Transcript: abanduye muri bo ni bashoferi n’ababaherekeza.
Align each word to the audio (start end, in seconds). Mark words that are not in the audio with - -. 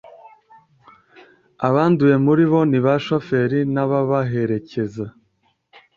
abanduye 1.67 2.15
muri 2.25 2.43
bo 2.51 2.59
ni 2.69 2.79
bashoferi 2.85 3.59
n’ababaherekeza. 3.73 5.05